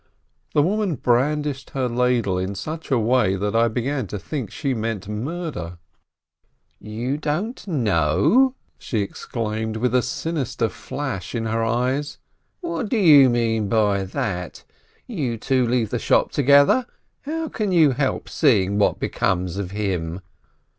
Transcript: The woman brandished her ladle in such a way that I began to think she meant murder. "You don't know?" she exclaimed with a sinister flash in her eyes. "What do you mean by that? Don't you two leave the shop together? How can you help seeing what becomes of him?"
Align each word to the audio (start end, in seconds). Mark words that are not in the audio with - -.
The 0.55 0.63
woman 0.63 0.95
brandished 0.95 1.69
her 1.75 1.87
ladle 1.87 2.39
in 2.39 2.55
such 2.55 2.89
a 2.89 2.97
way 2.97 3.35
that 3.35 3.55
I 3.55 3.67
began 3.67 4.07
to 4.07 4.17
think 4.17 4.49
she 4.49 4.73
meant 4.73 5.07
murder. 5.07 5.77
"You 6.79 7.17
don't 7.19 7.67
know?" 7.67 8.55
she 8.79 9.01
exclaimed 9.03 9.77
with 9.77 9.93
a 9.93 10.01
sinister 10.01 10.69
flash 10.69 11.35
in 11.35 11.45
her 11.45 11.63
eyes. 11.63 12.17
"What 12.61 12.89
do 12.89 12.97
you 12.97 13.29
mean 13.29 13.69
by 13.69 14.03
that? 14.05 14.63
Don't 15.07 15.19
you 15.19 15.37
two 15.37 15.67
leave 15.67 15.91
the 15.91 15.99
shop 15.99 16.31
together? 16.31 16.87
How 17.27 17.47
can 17.47 17.71
you 17.71 17.91
help 17.91 18.27
seeing 18.27 18.79
what 18.79 18.99
becomes 18.99 19.57
of 19.57 19.69
him?" 19.69 20.21